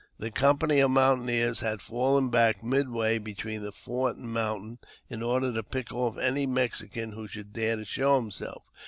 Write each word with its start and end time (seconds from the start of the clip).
The 0.17 0.31
company 0.31 0.79
of 0.79 0.89
mountaineers 0.89 1.59
had 1.59 1.79
fallen 1.79 2.29
back 2.31 2.63
midway 2.63 3.19
between 3.19 3.61
the 3.61 3.71
fort 3.71 4.17
and 4.17 4.33
mountain, 4.33 4.79
in 5.09 5.21
order 5.21 5.53
to 5.53 5.61
pick 5.61 5.93
off 5.93 6.17
any 6.17 6.47
Mexican 6.47 7.11
who 7.11 7.27
should 7.27 7.53
dare 7.53 7.75
to 7.75 7.85
show 7.85 8.15
himself. 8.15 8.63